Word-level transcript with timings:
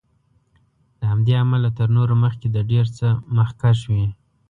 له 0.99 1.05
همدې 1.11 1.33
امله 1.43 1.69
تر 1.77 1.87
نورو 1.97 2.15
مخکې 2.23 2.47
د 2.51 2.57
ډېر 2.71 2.85
څه 2.97 3.07
مخکښ 3.37 3.79
وي. 3.93 4.07